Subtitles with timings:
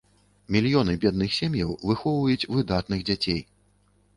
[0.55, 3.39] Мільёны бедных сем'яў выхоўваюць выдатных дзяцей.